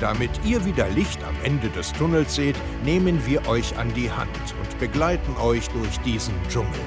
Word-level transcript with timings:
Damit 0.00 0.30
ihr 0.46 0.64
wieder 0.64 0.88
Licht 0.88 1.22
am 1.24 1.34
Ende 1.44 1.68
des 1.68 1.92
Tunnels 1.92 2.34
seht, 2.34 2.56
nehmen 2.84 3.20
wir 3.26 3.46
euch 3.46 3.76
an 3.76 3.92
die 3.92 4.10
Hand 4.10 4.30
und 4.58 4.78
begleiten 4.78 5.36
euch 5.36 5.68
durch 5.68 5.98
diesen 5.98 6.32
Dschungel. 6.48 6.80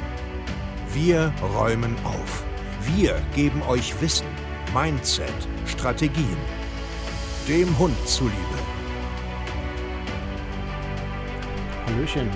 Wir 0.94 1.32
räumen 1.56 1.96
auf. 2.04 2.44
Wir 2.96 3.22
geben 3.36 3.62
euch 3.64 4.02
Wissen, 4.02 4.26
Mindset, 4.74 5.32
Strategien. 5.68 6.38
Dem 7.48 7.78
Hund 7.78 7.96
zuliebe. 8.08 8.34
Hallöchen. 11.86 12.30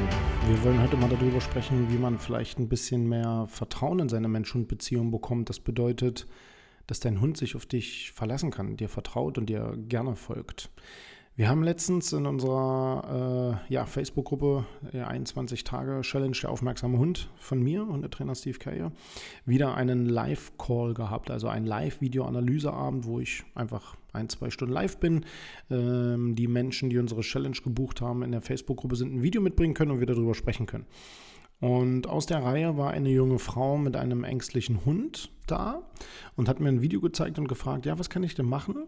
Wir 0.47 0.63
wollen 0.63 0.81
heute 0.81 0.95
mal 0.95 1.09
darüber 1.09 1.41
sprechen, 1.41 1.91
wie 1.91 1.97
man 1.97 2.19
vielleicht 2.19 2.59
ein 2.59 2.69
bisschen 2.69 3.09
mehr 3.09 3.47
Vertrauen 3.49 3.97
in 3.97 4.09
seine 4.09 4.27
Mensch-Hund-Beziehung 4.27 5.09
bekommt. 5.09 5.49
Das 5.49 5.59
bedeutet, 5.59 6.27
dass 6.87 6.99
dein 6.99 7.21
Hund 7.21 7.37
sich 7.37 7.55
auf 7.55 7.65
dich 7.65 8.11
verlassen 8.13 8.51
kann, 8.51 8.77
dir 8.77 8.89
vertraut 8.89 9.37
und 9.37 9.47
dir 9.47 9.77
gerne 9.77 10.15
folgt. 10.15 10.71
Wir 11.37 11.49
haben 11.49 11.61
letztens 11.61 12.13
in 12.13 12.25
unserer 12.25 13.61
äh, 13.69 13.71
ja, 13.71 13.85
Facebook-Gruppe 13.85 14.65
äh, 14.91 15.01
21 15.03 15.63
Tage 15.63 16.01
Challenge 16.01 16.35
der 16.41 16.49
aufmerksame 16.49 16.97
Hund 16.97 17.29
von 17.37 17.61
mir 17.61 17.87
und 17.87 18.01
der 18.01 18.09
Trainer 18.09 18.33
Steve 18.33 18.57
Kayer 18.57 18.91
wieder 19.45 19.75
einen 19.75 20.07
Live-Call 20.07 20.95
gehabt, 20.95 21.29
also 21.29 21.47
ein 21.47 21.67
Live-Video-Analyseabend, 21.67 23.05
wo 23.05 23.19
ich 23.19 23.43
einfach 23.53 23.97
ein, 24.13 24.29
zwei 24.29 24.49
Stunden 24.49 24.73
live 24.73 24.97
bin. 24.97 25.25
Ähm, 25.69 26.35
die 26.35 26.47
Menschen, 26.47 26.89
die 26.89 26.97
unsere 26.97 27.21
Challenge 27.21 27.57
gebucht 27.63 28.01
haben 28.01 28.23
in 28.23 28.31
der 28.31 28.41
Facebook-Gruppe, 28.41 28.95
sind 28.95 29.13
ein 29.13 29.21
Video 29.21 29.39
mitbringen 29.39 29.75
können 29.75 29.91
und 29.91 29.99
wir 29.99 30.07
darüber 30.07 30.33
sprechen 30.33 30.65
können. 30.65 30.87
Und 31.59 32.07
aus 32.07 32.27
der 32.27 32.43
Reihe 32.43 32.77
war 32.77 32.91
eine 32.91 33.09
junge 33.09 33.39
Frau 33.39 33.77
mit 33.77 33.95
einem 33.95 34.23
ängstlichen 34.23 34.85
Hund 34.85 35.31
da 35.47 35.81
und 36.35 36.47
hat 36.47 36.59
mir 36.59 36.69
ein 36.69 36.81
Video 36.81 37.01
gezeigt 37.01 37.39
und 37.39 37.47
gefragt, 37.47 37.85
ja, 37.85 37.97
was 37.97 38.09
kann 38.09 38.23
ich 38.23 38.35
denn 38.35 38.45
machen, 38.45 38.85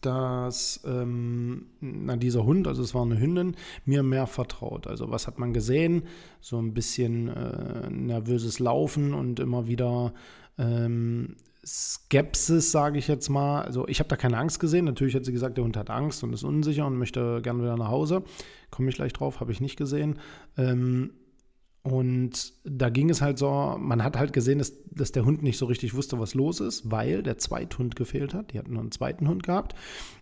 dass 0.00 0.80
ähm, 0.84 1.66
na, 1.80 2.16
dieser 2.16 2.44
Hund, 2.44 2.68
also 2.68 2.82
es 2.82 2.94
war 2.94 3.02
eine 3.02 3.18
Hündin, 3.18 3.56
mir 3.84 4.04
mehr 4.04 4.28
vertraut. 4.28 4.86
Also 4.86 5.10
was 5.10 5.26
hat 5.26 5.38
man 5.38 5.52
gesehen? 5.52 6.04
So 6.40 6.60
ein 6.60 6.72
bisschen 6.72 7.28
äh, 7.28 7.90
nervöses 7.90 8.60
Laufen 8.60 9.12
und 9.12 9.40
immer 9.40 9.66
wieder 9.66 10.12
ähm, 10.56 11.36
Skepsis, 11.64 12.70
sage 12.70 12.98
ich 12.98 13.08
jetzt 13.08 13.28
mal. 13.28 13.62
Also 13.62 13.86
ich 13.88 13.98
habe 13.98 14.08
da 14.08 14.16
keine 14.16 14.38
Angst 14.38 14.60
gesehen. 14.60 14.84
Natürlich 14.84 15.14
hat 15.14 15.24
sie 15.24 15.32
gesagt, 15.32 15.56
der 15.56 15.64
Hund 15.64 15.76
hat 15.76 15.90
Angst 15.90 16.22
und 16.22 16.32
ist 16.32 16.44
unsicher 16.44 16.86
und 16.86 16.96
möchte 16.96 17.42
gerne 17.42 17.62
wieder 17.62 17.76
nach 17.76 17.88
Hause. 17.88 18.22
Komme 18.70 18.88
ich 18.88 18.94
gleich 18.94 19.12
drauf, 19.12 19.40
habe 19.40 19.52
ich 19.52 19.60
nicht 19.60 19.76
gesehen. 19.76 20.18
Ähm, 20.56 21.10
und 21.82 22.52
da 22.64 22.90
ging 22.90 23.08
es 23.08 23.22
halt 23.22 23.38
so, 23.38 23.76
man 23.78 24.04
hat 24.04 24.18
halt 24.18 24.34
gesehen, 24.34 24.58
dass, 24.58 24.74
dass 24.90 25.12
der 25.12 25.24
Hund 25.24 25.42
nicht 25.42 25.56
so 25.56 25.64
richtig 25.64 25.94
wusste, 25.94 26.18
was 26.18 26.34
los 26.34 26.60
ist, 26.60 26.90
weil 26.90 27.22
der 27.22 27.38
Zweithund 27.38 27.96
gefehlt 27.96 28.34
hat. 28.34 28.52
Die 28.52 28.58
hatten 28.58 28.74
nur 28.74 28.82
einen 28.82 28.92
zweiten 28.92 29.26
Hund 29.28 29.42
gehabt. 29.42 29.74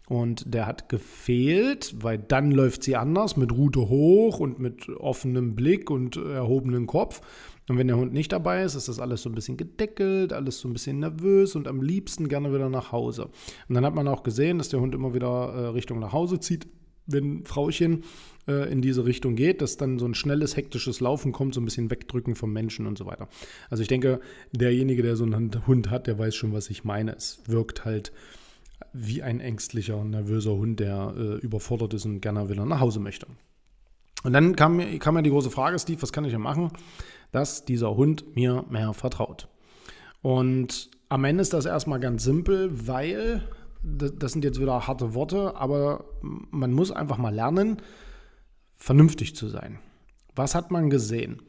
Und 0.09 0.55
der 0.55 0.67
hat 0.67 0.89
gefehlt, 0.89 1.97
weil 2.01 2.17
dann 2.17 2.53
läuft 2.53 2.85
sie 2.85 2.97
anders, 2.97 3.37
mit 3.37 3.51
Rute 3.51 3.89
hoch 3.89 4.39
und 4.39 4.61
mit 4.61 4.89
offenem 4.89 5.57
Blick 5.57 5.91
und 5.91 6.17
erhobenem 6.17 6.87
Kopf. 6.87 7.23
Und 7.69 7.77
wenn 7.77 7.89
der 7.89 7.97
Hund 7.97 8.13
nicht 8.13 8.33
dabei 8.33 8.63
ist, 8.63 8.77
ist 8.77 8.89
das 8.89 9.01
alles 9.01 9.23
so 9.23 9.29
ein 9.29 9.35
bisschen 9.35 9.57
gedeckelt, 9.57 10.33
alles 10.33 10.61
so 10.61 10.69
ein 10.69 10.73
bisschen 10.73 11.01
nervös 11.01 11.57
und 11.57 11.67
am 11.67 11.83
liebsten 11.83 12.29
gerne 12.29 12.55
wieder 12.55 12.71
nach 12.71 12.93
Hause. 12.93 13.31
Und 13.69 13.75
dann 13.75 13.85
hat 13.85 13.95
man 13.95 14.09
auch 14.09 14.23
gesehen, 14.23 14.59
dass 14.59 14.69
der 14.69 14.81
Hund 14.81 14.95
immer 14.95 15.13
wieder 15.13 15.53
äh, 15.53 15.67
Richtung 15.67 15.99
nach 15.99 16.13
Hause 16.13 16.39
zieht 16.41 16.69
wenn 17.09 17.45
Frauchen 17.45 18.05
äh, 18.47 18.71
in 18.71 18.81
diese 18.81 19.05
Richtung 19.05 19.35
geht, 19.35 19.61
dass 19.61 19.77
dann 19.77 19.99
so 19.99 20.07
ein 20.07 20.15
schnelles, 20.15 20.57
hektisches 20.57 21.01
Laufen 21.01 21.33
kommt, 21.33 21.55
so 21.55 21.61
ein 21.61 21.65
bisschen 21.65 21.91
wegdrücken 21.91 22.37
vom 22.37 22.53
Menschen 22.53 22.87
und 22.87 22.97
so 22.97 23.07
weiter. 23.07 23.29
Also 23.71 23.83
ich 23.83 23.89
denke, 23.89 24.21
derjenige, 24.53 25.03
der 25.03 25.17
so 25.17 25.25
einen 25.25 25.67
Hund 25.67 25.91
hat, 25.91 26.07
der 26.07 26.19
weiß 26.19 26.35
schon, 26.35 26.53
was 26.53 26.71
ich 26.71 26.85
meine. 26.85 27.17
Es 27.17 27.41
wirkt 27.47 27.85
halt 27.85 28.13
wie 28.93 29.23
ein 29.23 29.41
ängstlicher 29.41 30.05
nervöser 30.05 30.53
Hund, 30.53 30.81
der 30.81 31.15
äh, 31.17 31.35
überfordert 31.39 31.95
ist 31.95 32.05
und 32.05 32.21
gerne 32.21 32.49
wieder 32.49 32.65
nach 32.65 32.81
Hause 32.81 33.01
möchte. 33.01 33.27
Und 34.25 34.33
dann 34.33 34.57
kam, 34.57 34.99
kam 34.99 35.15
mir 35.15 35.23
die 35.23 35.31
große 35.31 35.51
Frage, 35.51 35.79
Steve, 35.79 36.03
was 36.03 36.13
kann 36.13 36.25
ich 36.25 36.33
denn 36.33 36.41
machen, 36.41 36.71
dass 37.33 37.65
dieser 37.65 37.97
Hund 37.97 38.35
mir 38.35 38.65
mehr 38.69 38.93
vertraut? 38.93 39.49
Und 40.23 40.91
am 41.09 41.25
Ende 41.25 41.43
ist 41.43 41.53
das 41.53 41.67
erstmal 41.67 42.01
ganz 42.01 42.25
simpel, 42.25 42.71
weil 42.87 43.43
das 43.97 44.33
sind 44.33 44.45
jetzt 44.45 44.61
wieder 44.61 44.87
harte 44.87 45.15
Worte, 45.15 45.57
aber 45.57 46.05
man 46.23 46.73
muss 46.73 46.91
einfach 46.91 47.19
mal 47.19 47.35
lernen, 47.35 47.83
vernünftig 48.77 49.35
zu 49.35 49.49
sein. 49.49 49.79
Was 50.35 50.55
hat 50.55 50.71
man 50.71 50.91
gesehen? 50.91 51.43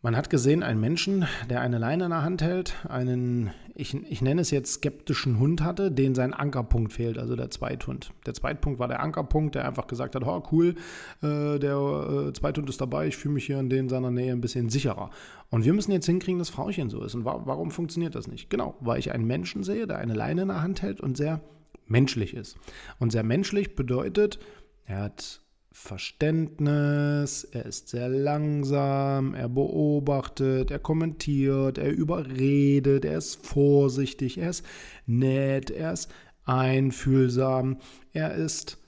Man 0.00 0.16
hat 0.16 0.30
gesehen 0.30 0.62
einen 0.62 0.78
Menschen, 0.78 1.26
der 1.50 1.60
eine 1.60 1.78
Leine 1.78 2.04
in 2.04 2.10
der 2.10 2.22
Hand 2.22 2.40
hält, 2.40 2.76
einen, 2.88 3.50
ich, 3.74 3.94
ich 3.94 4.22
nenne 4.22 4.42
es 4.42 4.52
jetzt 4.52 4.74
skeptischen 4.74 5.40
Hund 5.40 5.60
hatte, 5.60 5.90
den 5.90 6.14
sein 6.14 6.32
Ankerpunkt 6.32 6.92
fehlt, 6.92 7.18
also 7.18 7.34
der 7.34 7.50
Zweithund. 7.50 8.12
Der 8.24 8.32
Zweithund 8.32 8.78
war 8.78 8.86
der 8.86 9.00
Ankerpunkt, 9.00 9.56
der 9.56 9.66
einfach 9.66 9.88
gesagt 9.88 10.14
hat, 10.14 10.24
oh 10.24 10.40
cool, 10.52 10.76
äh, 11.20 11.58
der 11.58 12.28
äh, 12.28 12.32
Zweithund 12.32 12.68
ist 12.68 12.80
dabei, 12.80 13.08
ich 13.08 13.16
fühle 13.16 13.34
mich 13.34 13.46
hier 13.46 13.58
in 13.58 13.70
den 13.70 13.88
seiner 13.88 14.12
Nähe 14.12 14.30
ein 14.30 14.40
bisschen 14.40 14.70
sicherer. 14.70 15.10
Und 15.50 15.64
wir 15.64 15.72
müssen 15.72 15.92
jetzt 15.92 16.06
hinkriegen, 16.06 16.38
dass 16.38 16.50
Frauchen 16.50 16.90
so 16.90 17.02
ist. 17.02 17.14
Und 17.14 17.24
wa 17.24 17.42
warum 17.44 17.70
funktioniert 17.70 18.14
das 18.14 18.28
nicht? 18.28 18.50
Genau, 18.50 18.76
weil 18.80 18.98
ich 18.98 19.12
einen 19.12 19.26
Menschen 19.26 19.62
sehe, 19.62 19.86
der 19.86 19.98
eine 19.98 20.14
Leine 20.14 20.42
in 20.42 20.48
der 20.48 20.62
Hand 20.62 20.82
hält 20.82 21.00
und 21.00 21.16
sehr 21.16 21.40
menschlich 21.86 22.34
ist. 22.34 22.56
Und 22.98 23.12
sehr 23.12 23.22
menschlich 23.22 23.74
bedeutet, 23.74 24.38
er 24.84 25.00
hat 25.02 25.40
Verständnis, 25.72 27.44
er 27.44 27.64
ist 27.66 27.88
sehr 27.88 28.08
langsam, 28.08 29.34
er 29.34 29.48
beobachtet, 29.48 30.70
er 30.70 30.80
kommentiert, 30.80 31.78
er 31.78 31.92
überredet, 31.92 33.04
er 33.04 33.18
ist 33.18 33.46
vorsichtig, 33.46 34.38
er 34.38 34.50
ist 34.50 34.66
nett, 35.06 35.70
er 35.70 35.92
ist 35.92 36.10
einfühlsam, 36.44 37.78
er 38.12 38.34
ist... 38.34 38.78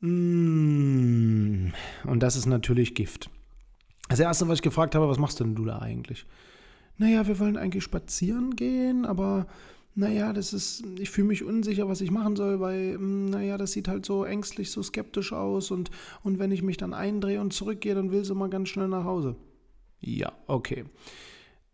Mm, 0.00 1.68
und 2.04 2.22
das 2.22 2.36
ist 2.36 2.46
natürlich 2.46 2.94
Gift. 2.94 3.30
Das 4.18 4.26
Erste, 4.26 4.48
was 4.48 4.58
ich 4.58 4.62
gefragt 4.62 4.96
habe, 4.96 5.08
was 5.08 5.18
machst 5.18 5.38
denn 5.38 5.54
du 5.54 5.64
da 5.64 5.78
eigentlich? 5.78 6.26
Naja, 6.96 7.28
wir 7.28 7.38
wollen 7.38 7.56
eigentlich 7.56 7.84
spazieren 7.84 8.56
gehen, 8.56 9.06
aber 9.06 9.46
naja, 9.94 10.32
das 10.32 10.52
ist, 10.52 10.84
ich 10.98 11.10
fühle 11.10 11.28
mich 11.28 11.44
unsicher, 11.44 11.88
was 11.88 12.00
ich 12.00 12.10
machen 12.10 12.34
soll, 12.34 12.58
weil, 12.58 12.94
hm, 12.94 13.26
naja, 13.26 13.56
das 13.56 13.70
sieht 13.70 13.86
halt 13.86 14.04
so 14.04 14.24
ängstlich, 14.24 14.72
so 14.72 14.82
skeptisch 14.82 15.32
aus 15.32 15.70
und, 15.70 15.92
und 16.24 16.40
wenn 16.40 16.50
ich 16.50 16.62
mich 16.62 16.76
dann 16.76 16.94
eindrehe 16.94 17.40
und 17.40 17.52
zurückgehe, 17.52 17.94
dann 17.94 18.10
will 18.10 18.24
sie 18.24 18.34
mal 18.34 18.50
ganz 18.50 18.70
schnell 18.70 18.88
nach 18.88 19.04
Hause. 19.04 19.36
Ja, 20.00 20.32
okay. 20.48 20.84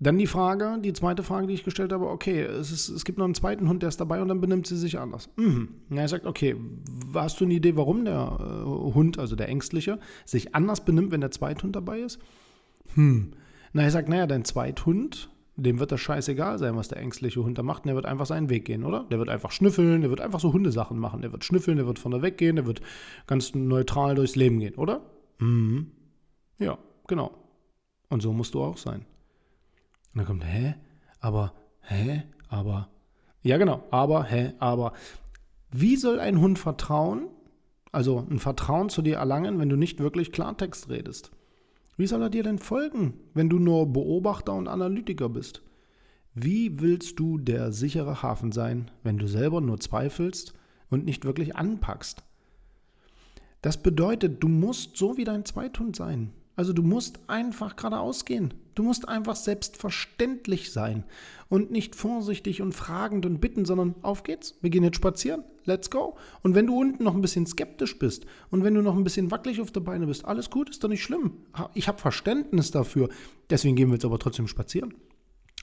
Dann 0.01 0.19
die 0.19 0.27
Frage, 0.27 0.79
die 0.83 0.93
zweite 0.93 1.23
Frage, 1.23 1.47
die 1.47 1.55
ich 1.55 1.65
gestellt 1.65 1.93
habe, 1.93 2.09
okay, 2.09 2.43
es, 2.43 2.71
ist, 2.73 2.89
es 2.89 3.05
gibt 3.05 3.19
noch 3.19 3.25
einen 3.25 3.35
zweiten 3.35 3.69
Hund, 3.69 3.83
der 3.83 3.89
ist 3.89 4.01
dabei 4.01 4.21
und 4.21 4.29
dann 4.29 4.41
benimmt 4.41 4.67
sie 4.67 4.77
sich 4.77 4.99
anders. 4.99 5.31
Mhm. 5.37 5.69
Ja, 5.91 6.03
er 6.03 6.09
sagt, 6.09 6.27
okay, 6.27 6.57
hast 7.15 7.41
du 7.41 7.45
eine 7.45 7.55
Idee, 7.55 7.77
warum 7.77 8.05
der 8.05 8.39
äh, 8.41 8.95
Hund, 8.95 9.19
also 9.19 9.37
der 9.37 9.49
Ängstliche, 9.49 9.99
sich 10.25 10.55
anders 10.55 10.85
benimmt, 10.85 11.13
wenn 11.13 11.21
der 11.21 11.31
Zweithund 11.31 11.77
dabei 11.77 12.01
ist? 12.01 12.19
Hm. 12.95 13.33
Na, 13.73 13.83
er 13.83 13.91
sagt, 13.91 14.09
naja, 14.09 14.27
dein 14.27 14.45
Zweithund 14.45 15.31
dem 15.57 15.79
wird 15.79 15.93
das 15.93 16.01
scheißegal 16.01 16.59
sein, 16.59 16.77
was 16.77 16.89
der 16.89 16.99
ängstliche 16.99 17.43
Hund 17.43 17.59
da 17.59 17.63
macht. 17.63 17.85
Und 17.85 17.89
der 17.89 17.95
wird 17.95 18.07
einfach 18.07 18.27
seinen 18.27 18.51
Weg 18.51 18.65
gehen, 18.65 18.85
oder? 18.85 19.05
Der 19.11 19.19
wird 19.19 19.29
einfach 19.29 19.53
schnüffeln, 19.53 20.01
der 20.01 20.11
wird 20.11 20.21
einfach 20.21 20.41
so 20.41 20.53
Hundesachen 20.53 20.99
machen. 20.99 21.23
Der 21.23 21.33
wird 21.33 21.45
schnüffeln, 21.45 21.77
der 21.77 21.87
wird 21.87 21.99
von 21.99 22.11
der 22.11 22.23
weg 22.23 22.39
gehen, 22.39 22.57
der 22.57 22.67
wird 22.67 22.81
ganz 23.27 23.55
neutral 23.55 24.15
durchs 24.15 24.37
Leben 24.37 24.59
gehen, 24.59 24.75
oder? 24.75 25.03
Mhm. 25.39 25.93
Ja, 26.59 26.79
genau. 27.07 27.31
Und 28.09 28.21
so 28.21 28.33
musst 28.33 28.55
du 28.55 28.63
auch 28.63 28.79
sein. 28.79 29.05
Und 30.15 30.19
dann 30.19 30.27
kommt, 30.27 30.45
hä? 30.45 30.75
Aber, 31.21 31.53
hä? 31.81 32.23
Aber. 32.49 32.89
Ja, 33.43 33.59
genau. 33.59 33.83
Aber, 33.91 34.25
hä? 34.25 34.55
Aber. 34.59 34.93
Wie 35.73 35.97
soll 35.97 36.21
ein 36.21 36.41
Hund 36.41 36.59
vertrauen, 36.59 37.27
also 37.91 38.25
ein 38.31 38.39
Vertrauen 38.39 38.91
zu 38.91 39.03
dir 39.03 39.17
erlangen, 39.17 39.59
wenn 39.59 39.69
du 39.69 39.77
nicht 39.77 39.99
wirklich 39.99 40.31
Klartext 40.31 40.89
redest? 40.89 41.33
Wie 41.97 42.07
soll 42.07 42.23
er 42.23 42.31
dir 42.31 42.45
denn 42.45 42.59
folgen, 42.59 43.15
wenn 43.35 43.49
du 43.49 43.59
nur 43.59 43.93
Beobachter 43.93 44.55
und 44.55 44.69
Analytiker 44.69 45.29
bist? 45.29 45.63
Wie 46.33 46.81
willst 46.81 47.19
du 47.19 47.39
der 47.39 47.73
sichere 47.73 48.23
Hafen 48.23 48.53
sein, 48.53 48.91
wenn 49.03 49.19
du 49.19 49.27
selber 49.29 49.61
nur 49.61 49.79
zweifelst 49.79 50.55
und 50.91 51.05
nicht 51.05 51.25
wirklich 51.25 51.57
anpackst? 51.57 52.25
Das 53.63 53.83
bedeutet, 53.83 54.43
du 54.43 54.49
musst 54.49 54.97
so 54.97 55.17
wie 55.17 55.25
dein 55.25 55.45
Zweithund 55.45 55.97
sein. 55.97 56.33
Also 56.55 56.73
du 56.73 56.83
musst 56.83 57.19
einfach 57.29 57.77
geradeaus 57.77 58.25
gehen. 58.25 58.55
Du 58.75 58.83
musst 58.83 59.09
einfach 59.09 59.37
selbstverständlich 59.37 60.73
sein 60.73 61.05
und 61.49 61.71
nicht 61.71 61.95
vorsichtig 61.95 62.61
und 62.61 62.73
fragend 62.73 63.27
und 63.27 63.41
bitten, 63.41 63.65
sondern 63.65 63.95
auf 64.03 64.23
geht's. 64.23 64.57
Wir 64.61 64.71
gehen 64.71 64.85
jetzt 64.85 64.97
spazieren. 64.97 65.45
let's 65.65 65.91
go. 65.91 66.17
Und 66.43 66.55
wenn 66.55 66.67
du 66.67 66.79
unten 66.79 67.05
noch 67.05 67.15
ein 67.15 67.21
bisschen 67.21 67.47
skeptisch 67.47 67.99
bist 67.99 68.27
und 68.51 68.65
wenn 68.65 68.75
du 68.75 68.83
noch 68.83 68.97
ein 68.97 69.05
bisschen 69.05 69.31
wackelig 69.31 69.61
auf 69.61 69.71
der 69.71 69.81
Beine 69.81 70.07
bist, 70.07 70.25
alles 70.25 70.51
gut, 70.51 70.71
ist 70.71 70.83
doch 70.83 70.89
nicht 70.89 71.03
schlimm. 71.03 71.33
Ich 71.75 71.89
habe 71.89 71.99
Verständnis 71.99 72.71
dafür. 72.71 73.09
Deswegen 73.51 73.77
gehen 73.77 73.89
wir 73.89 73.95
jetzt 73.95 74.05
aber 74.05 74.19
trotzdem 74.19 74.49
spazieren. 74.49 74.95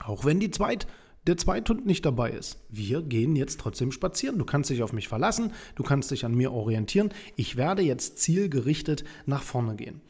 Auch 0.04 0.26
wenn 0.26 0.40
die 0.40 0.52
Zweit 0.52 0.88
der 1.28 1.38
Zweithund 1.38 1.86
nicht 1.86 2.06
dabei 2.06 2.32
ist. 2.32 2.60
Wir 2.70 3.04
gehen 3.04 3.36
jetzt 3.36 3.60
trotzdem 3.60 3.92
spazieren. 3.92 4.40
Du 4.40 4.46
kannst 4.46 4.70
dich 4.70 4.82
auf 4.82 4.94
mich 4.94 5.08
verlassen, 5.08 5.54
du 5.76 5.84
kannst 5.84 6.10
dich 6.10 6.26
an 6.26 6.34
mir 6.34 6.52
orientieren. 6.52 7.10
Ich 7.36 7.58
werde 7.58 7.84
jetzt 7.84 8.18
zielgerichtet 8.18 9.04
nach 9.26 9.44
vorne 9.44 9.76
gehen. 9.76 10.02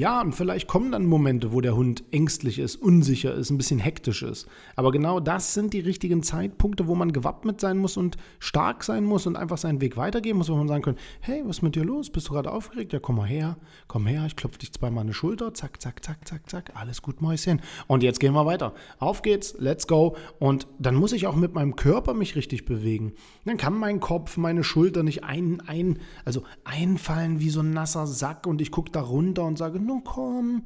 Ja, 0.00 0.22
und 0.22 0.34
vielleicht 0.34 0.66
kommen 0.66 0.92
dann 0.92 1.04
Momente, 1.04 1.52
wo 1.52 1.60
der 1.60 1.76
Hund 1.76 2.04
ängstlich 2.10 2.58
ist, 2.58 2.76
unsicher 2.76 3.34
ist, 3.34 3.50
ein 3.50 3.58
bisschen 3.58 3.78
hektisch 3.78 4.22
ist. 4.22 4.48
Aber 4.74 4.92
genau 4.92 5.20
das 5.20 5.52
sind 5.52 5.74
die 5.74 5.80
richtigen 5.80 6.22
Zeitpunkte, 6.22 6.86
wo 6.86 6.94
man 6.94 7.12
gewappnet 7.12 7.60
sein 7.60 7.76
muss 7.76 7.98
und 7.98 8.16
stark 8.38 8.82
sein 8.82 9.04
muss 9.04 9.26
und 9.26 9.36
einfach 9.36 9.58
seinen 9.58 9.82
Weg 9.82 9.98
weitergehen 9.98 10.38
muss, 10.38 10.48
wo 10.48 10.56
man 10.56 10.68
sagen 10.68 10.80
kann, 10.80 10.96
hey, 11.20 11.42
was 11.44 11.58
ist 11.58 11.62
mit 11.62 11.74
dir 11.74 11.84
los? 11.84 12.08
Bist 12.08 12.28
du 12.28 12.32
gerade 12.32 12.50
aufgeregt? 12.50 12.94
Ja, 12.94 12.98
komm 12.98 13.16
mal 13.16 13.28
her, 13.28 13.58
komm 13.88 14.06
her, 14.06 14.24
ich 14.24 14.36
klopfe 14.36 14.56
dich 14.56 14.72
zweimal 14.72 15.02
an 15.02 15.08
die 15.08 15.12
Schulter, 15.12 15.52
zack, 15.52 15.82
zack, 15.82 16.02
zack, 16.02 16.26
zack, 16.26 16.48
zack, 16.48 16.72
alles 16.76 17.02
gut, 17.02 17.20
Mäuschen. 17.20 17.60
Und 17.86 18.02
jetzt 18.02 18.20
gehen 18.20 18.32
wir 18.32 18.46
weiter. 18.46 18.72
Auf 19.00 19.20
geht's, 19.20 19.54
let's 19.58 19.86
go. 19.86 20.16
Und 20.38 20.66
dann 20.78 20.94
muss 20.94 21.12
ich 21.12 21.26
auch 21.26 21.36
mit 21.36 21.52
meinem 21.52 21.76
Körper 21.76 22.14
mich 22.14 22.36
richtig 22.36 22.64
bewegen. 22.64 23.12
Dann 23.44 23.58
kann 23.58 23.76
mein 23.76 24.00
Kopf, 24.00 24.38
meine 24.38 24.64
Schulter 24.64 25.02
nicht 25.02 25.24
ein, 25.24 25.60
ein, 25.66 25.98
also 26.24 26.42
einfallen 26.64 27.38
wie 27.40 27.50
so 27.50 27.60
ein 27.60 27.74
nasser 27.74 28.06
Sack 28.06 28.46
und 28.46 28.62
ich 28.62 28.70
gucke 28.70 28.90
da 28.90 29.02
runter 29.02 29.44
und 29.44 29.58
sage, 29.58 29.78
nun 29.90 30.04
komm, 30.04 30.62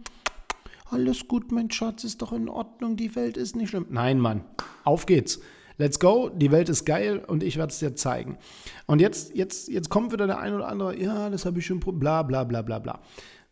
alles 0.90 1.26
gut, 1.26 1.50
mein 1.50 1.70
Schatz, 1.70 2.04
ist 2.04 2.22
doch 2.22 2.32
in 2.32 2.48
Ordnung, 2.48 2.96
die 2.96 3.16
Welt 3.16 3.36
ist 3.36 3.56
nicht 3.56 3.70
schlimm. 3.70 3.86
Nein, 3.90 4.20
Mann, 4.20 4.44
auf 4.84 5.06
geht's. 5.06 5.40
Let's 5.76 5.98
go, 5.98 6.28
die 6.28 6.52
Welt 6.52 6.68
ist 6.68 6.84
geil 6.84 7.24
und 7.26 7.42
ich 7.42 7.56
werde 7.56 7.72
es 7.72 7.80
dir 7.80 7.96
zeigen. 7.96 8.38
Und 8.86 9.00
jetzt, 9.00 9.34
jetzt, 9.34 9.68
jetzt 9.68 9.88
kommt 9.88 10.12
wieder 10.12 10.28
der 10.28 10.38
ein 10.38 10.54
oder 10.54 10.68
andere, 10.68 10.96
ja, 11.00 11.30
das 11.30 11.46
habe 11.46 11.58
ich 11.58 11.66
schon, 11.66 11.80
bla 11.80 12.22
bla 12.22 12.44
bla 12.44 12.62
bla 12.62 12.78
bla. 12.78 13.00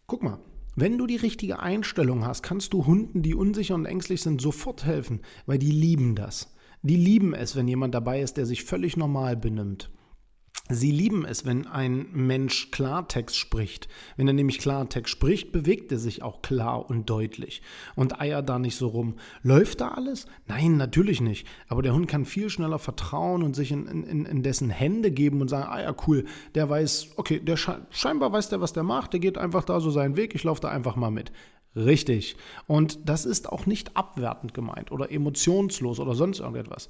Guck 0.06 0.22
mal, 0.22 0.38
wenn 0.76 0.98
du 0.98 1.06
die 1.06 1.16
richtige 1.16 1.58
Einstellung 1.58 2.24
hast, 2.24 2.42
kannst 2.42 2.74
du 2.74 2.86
Hunden, 2.86 3.22
die 3.22 3.34
unsicher 3.34 3.74
und 3.74 3.86
ängstlich 3.86 4.22
sind, 4.22 4.40
sofort 4.40 4.84
helfen, 4.84 5.20
weil 5.46 5.58
die 5.58 5.72
lieben 5.72 6.14
das. 6.14 6.54
Die 6.82 6.96
lieben 6.96 7.34
es, 7.34 7.56
wenn 7.56 7.66
jemand 7.66 7.94
dabei 7.94 8.20
ist, 8.20 8.36
der 8.36 8.46
sich 8.46 8.64
völlig 8.64 8.96
normal 8.96 9.36
benimmt. 9.36 9.90
Sie 10.68 10.90
lieben 10.90 11.24
es, 11.24 11.44
wenn 11.44 11.66
ein 11.66 12.06
Mensch 12.12 12.70
Klartext 12.70 13.36
spricht. 13.36 13.88
Wenn 14.16 14.28
er 14.28 14.32
nämlich 14.32 14.58
Klartext 14.58 15.10
spricht, 15.10 15.52
bewegt 15.52 15.92
er 15.92 15.98
sich 15.98 16.22
auch 16.22 16.40
klar 16.40 16.88
und 16.88 17.10
deutlich 17.10 17.62
und 17.94 18.20
eiert 18.20 18.48
da 18.48 18.58
nicht 18.58 18.76
so 18.76 18.88
rum. 18.88 19.16
Läuft 19.42 19.80
da 19.80 19.88
alles? 19.88 20.26
Nein, 20.46 20.76
natürlich 20.76 21.20
nicht. 21.20 21.46
Aber 21.68 21.82
der 21.82 21.94
Hund 21.94 22.08
kann 22.08 22.24
viel 22.24 22.48
schneller 22.48 22.78
vertrauen 22.78 23.42
und 23.42 23.54
sich 23.54 23.72
in, 23.72 23.86
in, 23.86 24.24
in 24.24 24.42
dessen 24.42 24.70
Hände 24.70 25.10
geben 25.10 25.40
und 25.40 25.48
sagen, 25.48 25.68
ah 25.68 25.82
ja, 25.82 25.94
cool, 26.06 26.24
der 26.54 26.70
weiß, 26.70 27.10
okay, 27.16 27.40
der 27.40 27.56
scheinbar 27.56 28.32
weiß 28.32 28.48
der, 28.48 28.60
was 28.60 28.72
der 28.72 28.84
macht, 28.84 29.12
der 29.12 29.20
geht 29.20 29.38
einfach 29.38 29.64
da 29.64 29.80
so 29.80 29.90
seinen 29.90 30.16
Weg, 30.16 30.34
ich 30.34 30.44
laufe 30.44 30.60
da 30.60 30.68
einfach 30.68 30.96
mal 30.96 31.10
mit. 31.10 31.32
Richtig. 31.74 32.36
Und 32.66 33.08
das 33.08 33.24
ist 33.24 33.50
auch 33.50 33.66
nicht 33.66 33.96
abwertend 33.96 34.54
gemeint 34.54 34.92
oder 34.92 35.10
emotionslos 35.10 36.00
oder 36.00 36.14
sonst 36.14 36.40
irgendetwas. 36.40 36.88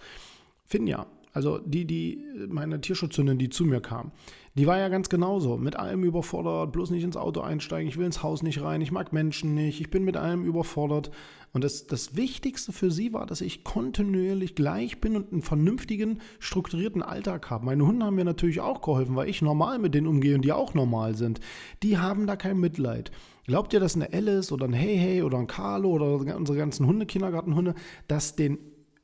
Finja, 0.66 1.06
also 1.32 1.58
die, 1.58 1.86
die, 1.86 2.24
meine 2.48 2.80
Tierschutzhündin, 2.80 3.38
die 3.38 3.48
zu 3.48 3.64
mir 3.64 3.80
kam, 3.80 4.12
die 4.54 4.66
war 4.66 4.78
ja 4.78 4.88
ganz 4.88 5.08
genauso. 5.08 5.56
Mit 5.56 5.76
allem 5.76 6.04
überfordert, 6.04 6.72
bloß 6.72 6.90
nicht 6.90 7.04
ins 7.04 7.16
Auto 7.16 7.40
einsteigen, 7.40 7.88
ich 7.88 7.96
will 7.96 8.04
ins 8.04 8.22
Haus 8.22 8.42
nicht 8.42 8.62
rein, 8.62 8.82
ich 8.82 8.92
mag 8.92 9.12
Menschen 9.12 9.54
nicht, 9.54 9.80
ich 9.80 9.90
bin 9.90 10.04
mit 10.04 10.18
allem 10.18 10.44
überfordert. 10.44 11.10
Und 11.54 11.64
das, 11.64 11.86
das 11.86 12.16
Wichtigste 12.16 12.72
für 12.72 12.90
sie 12.90 13.14
war, 13.14 13.24
dass 13.24 13.40
ich 13.40 13.64
kontinuierlich 13.64 14.54
gleich 14.54 15.00
bin 15.00 15.16
und 15.16 15.32
einen 15.32 15.42
vernünftigen, 15.42 16.20
strukturierten 16.38 17.02
Alltag 17.02 17.50
habe. 17.50 17.64
Meine 17.64 17.86
Hunde 17.86 18.04
haben 18.04 18.16
mir 18.16 18.24
natürlich 18.24 18.60
auch 18.60 18.82
geholfen, 18.82 19.16
weil 19.16 19.28
ich 19.28 19.40
normal 19.40 19.78
mit 19.78 19.94
denen 19.94 20.06
umgehe 20.06 20.34
und 20.34 20.42
die 20.42 20.52
auch 20.52 20.74
normal 20.74 21.14
sind. 21.14 21.40
Die 21.82 21.96
haben 21.96 22.26
da 22.26 22.36
kein 22.36 22.58
Mitleid. 22.58 23.10
Glaubt 23.46 23.72
ihr, 23.72 23.80
dass 23.80 23.96
eine 23.96 24.12
Alice 24.12 24.52
oder 24.52 24.66
ein 24.66 24.72
Hey 24.72 24.96
Hey 24.96 25.22
oder 25.22 25.38
ein 25.38 25.46
Carlo 25.46 25.90
oder 25.90 26.36
unsere 26.36 26.58
ganzen 26.58 26.86
Hunde, 26.86 27.06
Kindergartenhunde, 27.06 27.74
dass 28.06 28.36
den 28.36 28.58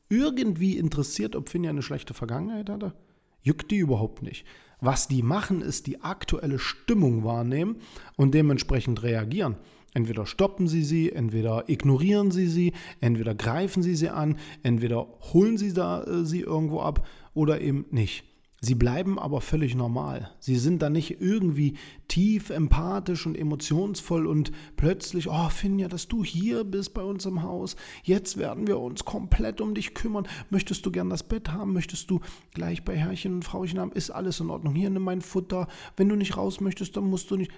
irgendwie 0.08 0.76
interessiert, 0.76 1.36
ob 1.36 1.48
Finja 1.48 1.70
eine 1.70 1.82
schlechte 1.82 2.14
Vergangenheit 2.14 2.70
hatte? 2.70 2.94
Juckt 3.42 3.70
die 3.70 3.78
überhaupt 3.78 4.22
nicht. 4.22 4.44
Was 4.80 5.08
die 5.08 5.22
machen, 5.22 5.60
ist 5.60 5.86
die 5.86 6.02
aktuelle 6.02 6.58
Stimmung 6.58 7.24
wahrnehmen 7.24 7.76
und 8.16 8.34
dementsprechend 8.34 9.02
reagieren. 9.02 9.56
Entweder 9.94 10.26
stoppen 10.26 10.68
sie 10.68 10.84
sie, 10.84 11.10
entweder 11.10 11.68
ignorieren 11.68 12.30
sie 12.30 12.46
sie, 12.46 12.72
entweder 13.00 13.34
greifen 13.34 13.82
sie 13.82 13.96
sie 13.96 14.10
an, 14.10 14.38
entweder 14.62 15.08
holen 15.32 15.56
sie 15.56 15.72
da, 15.72 16.04
äh, 16.04 16.24
sie 16.24 16.40
irgendwo 16.40 16.80
ab 16.80 17.06
oder 17.34 17.60
eben 17.60 17.86
nicht. 17.90 18.24
Sie 18.60 18.74
bleiben 18.74 19.20
aber 19.20 19.40
völlig 19.40 19.76
normal. 19.76 20.32
Sie 20.40 20.56
sind 20.56 20.82
da 20.82 20.90
nicht 20.90 21.20
irgendwie 21.20 21.76
tief 22.08 22.50
empathisch 22.50 23.24
und 23.24 23.36
emotionsvoll 23.36 24.26
und 24.26 24.50
plötzlich, 24.76 25.28
oh 25.28 25.48
Finja, 25.48 25.86
dass 25.86 26.08
du 26.08 26.24
hier 26.24 26.64
bist 26.64 26.92
bei 26.92 27.02
uns 27.02 27.24
im 27.24 27.44
Haus. 27.44 27.76
Jetzt 28.02 28.36
werden 28.36 28.66
wir 28.66 28.80
uns 28.80 29.04
komplett 29.04 29.60
um 29.60 29.74
dich 29.74 29.94
kümmern. 29.94 30.26
Möchtest 30.50 30.84
du 30.84 30.90
gern 30.90 31.08
das 31.08 31.22
Bett 31.22 31.52
haben? 31.52 31.72
Möchtest 31.72 32.10
du 32.10 32.20
gleich 32.52 32.84
bei 32.84 32.96
Herrchen 32.96 33.34
und 33.34 33.44
Frauchen 33.44 33.78
haben? 33.78 33.92
Ist 33.92 34.10
alles 34.10 34.40
in 34.40 34.50
Ordnung? 34.50 34.74
Hier 34.74 34.90
nimm 34.90 35.04
mein 35.04 35.20
Futter. 35.20 35.68
Wenn 35.96 36.08
du 36.08 36.16
nicht 36.16 36.36
raus 36.36 36.60
möchtest, 36.60 36.96
dann 36.96 37.04
musst 37.04 37.30
du 37.30 37.36
nicht. 37.36 37.52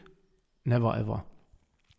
Never 0.64 0.98
ever. 0.98 1.24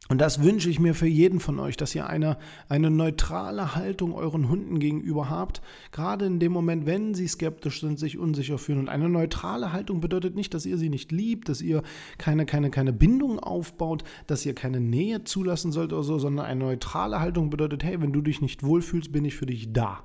Und 0.10 0.20
das 0.20 0.44
wünsche 0.44 0.70
ich 0.70 0.80
mir 0.80 0.94
für 0.94 1.08
jeden 1.08 1.40
von 1.40 1.58
euch, 1.60 1.78
dass 1.78 1.96
ihr 1.96 2.08
eine, 2.08 2.38
eine 2.68 2.90
neutrale 2.90 3.76
Haltung 3.76 4.14
euren 4.14 4.50
Hunden 4.50 4.80
gegenüber 4.80 5.30
habt, 5.30 5.62
gerade 5.94 6.26
in 6.26 6.40
dem 6.40 6.52
Moment, 6.52 6.86
wenn 6.86 7.14
sie 7.14 7.28
skeptisch 7.28 7.80
sind, 7.80 7.98
sich 7.98 8.18
unsicher 8.18 8.58
fühlen. 8.58 8.80
Und 8.80 8.90
eine 8.90 9.08
neutrale 9.08 9.72
Haltung 9.72 10.02
bedeutet 10.02 10.36
nicht, 10.36 10.54
dass 10.54 10.66
ihr 10.66 10.78
sie 10.78 10.90
nicht 10.90 11.14
liebt, 11.14 11.48
dass 11.48 11.62
ihr 11.62 11.82
keine, 12.18 12.46
keine, 12.46 12.72
keine 12.72 12.92
Bindung 12.92 13.40
aufbaut, 13.40 14.04
dass 14.28 14.46
ihr 14.46 14.54
keine 14.54 14.82
Nähe 14.82 15.24
zulassen 15.24 15.72
sollt 15.72 15.94
oder 15.94 16.04
so, 16.04 16.20
sondern 16.20 16.46
eine 16.46 16.66
neutrale 16.66 17.22
Haltung 17.22 17.50
bedeutet, 17.50 17.84
hey, 17.84 18.02
wenn 18.02 18.12
du 18.12 18.22
dich 18.22 18.42
nicht 18.42 18.64
wohlfühlst, 18.64 19.14
bin 19.14 19.24
ich 19.24 19.36
für 19.36 19.46
dich 19.46 19.72
da. 19.72 20.04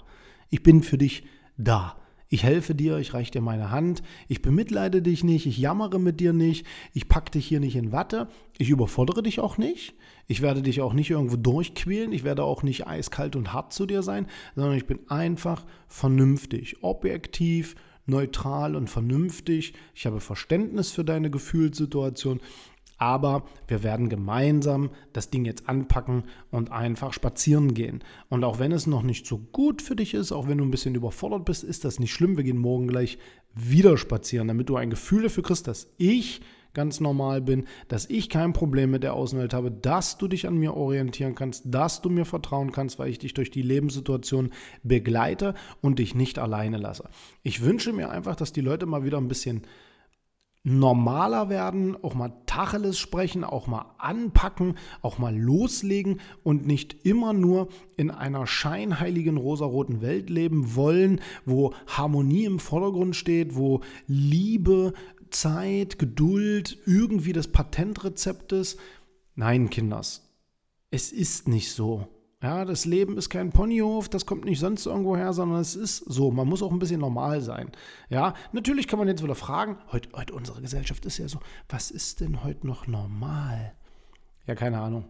Ich 0.50 0.62
bin 0.62 0.84
für 0.84 0.98
dich 0.98 1.24
da. 1.56 1.96
Ich 2.28 2.42
helfe 2.42 2.74
dir, 2.74 2.98
ich 2.98 3.14
reiche 3.14 3.30
dir 3.30 3.40
meine 3.40 3.70
Hand, 3.70 4.02
ich 4.26 4.42
bemitleide 4.42 5.00
dich 5.00 5.22
nicht, 5.22 5.46
ich 5.46 5.58
jammere 5.58 6.00
mit 6.00 6.18
dir 6.18 6.32
nicht, 6.32 6.66
ich 6.92 7.08
packe 7.08 7.30
dich 7.30 7.46
hier 7.46 7.60
nicht 7.60 7.76
in 7.76 7.92
Watte, 7.92 8.28
ich 8.58 8.68
überfordere 8.68 9.22
dich 9.22 9.38
auch 9.38 9.58
nicht, 9.58 9.94
ich 10.26 10.42
werde 10.42 10.62
dich 10.62 10.80
auch 10.80 10.92
nicht 10.92 11.10
irgendwo 11.10 11.36
durchquälen, 11.36 12.12
ich 12.12 12.24
werde 12.24 12.42
auch 12.42 12.64
nicht 12.64 12.86
eiskalt 12.86 13.36
und 13.36 13.52
hart 13.52 13.72
zu 13.72 13.86
dir 13.86 14.02
sein, 14.02 14.26
sondern 14.56 14.76
ich 14.76 14.86
bin 14.86 14.98
einfach 15.08 15.64
vernünftig, 15.86 16.82
objektiv, 16.82 17.76
neutral 18.06 18.76
und 18.76 18.88
vernünftig. 18.88 19.74
Ich 19.94 20.06
habe 20.06 20.20
Verständnis 20.20 20.90
für 20.92 21.04
deine 21.04 21.30
Gefühlssituation 21.30 22.40
aber 22.98 23.44
wir 23.68 23.82
werden 23.82 24.08
gemeinsam 24.08 24.90
das 25.12 25.30
Ding 25.30 25.44
jetzt 25.44 25.68
anpacken 25.68 26.24
und 26.50 26.72
einfach 26.72 27.12
spazieren 27.12 27.74
gehen. 27.74 28.02
Und 28.28 28.44
auch 28.44 28.58
wenn 28.58 28.72
es 28.72 28.86
noch 28.86 29.02
nicht 29.02 29.26
so 29.26 29.38
gut 29.38 29.82
für 29.82 29.96
dich 29.96 30.14
ist, 30.14 30.32
auch 30.32 30.48
wenn 30.48 30.58
du 30.58 30.64
ein 30.64 30.70
bisschen 30.70 30.94
überfordert 30.94 31.44
bist, 31.44 31.64
ist 31.64 31.84
das 31.84 31.98
nicht 31.98 32.12
schlimm. 32.12 32.36
Wir 32.36 32.44
gehen 32.44 32.58
morgen 32.58 32.88
gleich 32.88 33.18
wieder 33.54 33.96
spazieren, 33.96 34.48
damit 34.48 34.68
du 34.68 34.76
ein 34.76 34.90
Gefühl 34.90 35.24
dafür 35.24 35.42
kriegst, 35.42 35.66
dass 35.66 35.88
ich 35.98 36.40
ganz 36.76 37.00
normal 37.00 37.40
bin, 37.40 37.64
dass 37.88 38.08
ich 38.08 38.28
kein 38.28 38.52
Problem 38.52 38.90
mit 38.90 39.02
der 39.02 39.14
Außenwelt 39.14 39.54
habe, 39.54 39.70
dass 39.70 40.18
du 40.18 40.28
dich 40.28 40.46
an 40.46 40.58
mir 40.58 40.74
orientieren 40.74 41.34
kannst, 41.34 41.62
dass 41.64 42.02
du 42.02 42.10
mir 42.10 42.26
vertrauen 42.26 42.70
kannst, 42.70 42.98
weil 42.98 43.08
ich 43.08 43.18
dich 43.18 43.32
durch 43.32 43.50
die 43.50 43.62
Lebenssituation 43.62 44.50
begleite 44.82 45.54
und 45.80 45.98
dich 45.98 46.14
nicht 46.14 46.38
alleine 46.38 46.76
lasse. 46.76 47.08
Ich 47.42 47.62
wünsche 47.62 47.94
mir 47.94 48.10
einfach, 48.10 48.36
dass 48.36 48.52
die 48.52 48.60
Leute 48.60 48.84
mal 48.84 49.04
wieder 49.04 49.16
ein 49.16 49.26
bisschen 49.26 49.62
normaler 50.66 51.48
werden, 51.48 51.96
auch 52.02 52.14
mal 52.14 52.32
Tacheles 52.46 52.98
sprechen, 52.98 53.44
auch 53.44 53.68
mal 53.68 53.94
anpacken, 53.98 54.76
auch 55.00 55.16
mal 55.16 55.34
loslegen 55.36 56.20
und 56.42 56.66
nicht 56.66 57.06
immer 57.06 57.32
nur 57.32 57.68
in 57.96 58.10
einer 58.10 58.48
scheinheiligen 58.48 59.36
rosaroten 59.36 60.00
Welt 60.00 60.28
leben 60.28 60.74
wollen, 60.74 61.20
wo 61.44 61.72
Harmonie 61.86 62.46
im 62.46 62.58
Vordergrund 62.58 63.14
steht, 63.14 63.54
wo 63.54 63.82
Liebe, 64.08 64.92
Zeit, 65.30 66.00
Geduld 66.00 66.78
irgendwie 66.84 67.32
das 67.32 67.46
Patentrezept 67.46 68.50
ist. 68.50 68.80
Nein, 69.36 69.70
Kinders, 69.70 70.28
es 70.90 71.12
ist 71.12 71.46
nicht 71.46 71.70
so. 71.70 72.08
Ja, 72.42 72.66
das 72.66 72.84
Leben 72.84 73.16
ist 73.16 73.30
kein 73.30 73.50
Ponyhof, 73.50 74.10
das 74.10 74.26
kommt 74.26 74.44
nicht 74.44 74.60
sonst 74.60 74.84
irgendwo 74.84 75.16
her, 75.16 75.32
sondern 75.32 75.58
es 75.58 75.74
ist 75.74 75.98
so. 75.98 76.30
Man 76.30 76.46
muss 76.46 76.62
auch 76.62 76.70
ein 76.70 76.78
bisschen 76.78 77.00
normal 77.00 77.40
sein. 77.40 77.72
Ja, 78.10 78.34
natürlich 78.52 78.88
kann 78.88 78.98
man 78.98 79.08
jetzt 79.08 79.22
wieder 79.22 79.34
fragen, 79.34 79.78
heute, 79.90 80.10
heute 80.14 80.34
unsere 80.34 80.60
Gesellschaft 80.60 81.06
ist 81.06 81.16
ja 81.16 81.28
so, 81.28 81.40
was 81.68 81.90
ist 81.90 82.20
denn 82.20 82.44
heute 82.44 82.66
noch 82.66 82.86
normal? 82.86 83.74
Ja, 84.46 84.54
keine 84.54 84.80
Ahnung. 84.80 85.06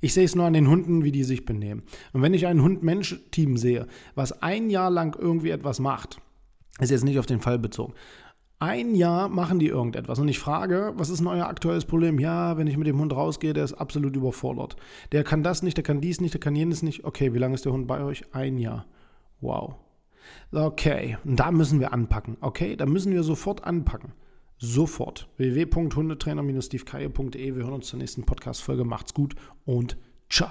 Ich 0.00 0.14
sehe 0.14 0.24
es 0.24 0.34
nur 0.34 0.46
an 0.46 0.54
den 0.54 0.68
Hunden, 0.68 1.04
wie 1.04 1.12
die 1.12 1.24
sich 1.24 1.44
benehmen. 1.44 1.82
Und 2.12 2.22
wenn 2.22 2.34
ich 2.34 2.46
ein 2.46 2.62
Hund-Mensch-Team 2.62 3.58
sehe, 3.58 3.86
was 4.14 4.42
ein 4.42 4.70
Jahr 4.70 4.90
lang 4.90 5.16
irgendwie 5.18 5.50
etwas 5.50 5.80
macht, 5.80 6.20
ist 6.80 6.90
jetzt 6.90 7.04
nicht 7.04 7.18
auf 7.18 7.26
den 7.26 7.40
Fall 7.40 7.58
bezogen, 7.58 7.92
ein 8.60 8.94
Jahr 8.94 9.28
machen 9.28 9.58
die 9.58 9.68
irgendetwas 9.68 10.18
und 10.18 10.28
ich 10.28 10.38
frage, 10.38 10.92
was 10.96 11.08
ist 11.08 11.20
denn 11.20 11.26
euer 11.26 11.46
aktuelles 11.46 11.86
Problem? 11.86 12.20
Ja, 12.20 12.58
wenn 12.58 12.66
ich 12.66 12.76
mit 12.76 12.86
dem 12.86 13.00
Hund 13.00 13.12
rausgehe, 13.12 13.54
der 13.54 13.64
ist 13.64 13.72
absolut 13.72 14.14
überfordert. 14.14 14.76
Der 15.12 15.24
kann 15.24 15.42
das 15.42 15.62
nicht, 15.62 15.78
der 15.78 15.84
kann 15.84 16.00
dies 16.00 16.20
nicht, 16.20 16.34
der 16.34 16.40
kann 16.40 16.54
jenes 16.54 16.82
nicht. 16.82 17.04
Okay, 17.04 17.32
wie 17.32 17.38
lange 17.38 17.54
ist 17.54 17.64
der 17.64 17.72
Hund 17.72 17.86
bei 17.86 18.04
euch? 18.04 18.24
Ein 18.32 18.58
Jahr. 18.58 18.86
Wow. 19.40 19.76
Okay, 20.52 21.16
und 21.24 21.36
da 21.36 21.50
müssen 21.50 21.80
wir 21.80 21.94
anpacken. 21.94 22.36
Okay, 22.42 22.76
da 22.76 22.84
müssen 22.84 23.12
wir 23.12 23.22
sofort 23.22 23.64
anpacken. 23.64 24.12
Sofort. 24.58 25.26
www.hundetrainer-stevekaye.de. 25.38 27.56
Wir 27.56 27.62
hören 27.62 27.72
uns 27.72 27.86
zur 27.86 27.98
nächsten 27.98 28.24
Podcast-Folge. 28.24 28.84
Macht's 28.84 29.14
gut 29.14 29.34
und 29.64 29.96
ciao. 30.28 30.50